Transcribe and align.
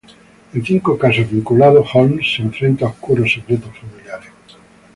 En 0.55 0.65
cinco 0.65 0.97
casos 0.97 1.29
vinculados, 1.29 1.87
Holmes 1.93 2.33
se 2.35 2.41
enfrenta 2.41 2.87
oscuros 2.87 3.31
secretos 3.31 3.69
familiares. 3.77 4.31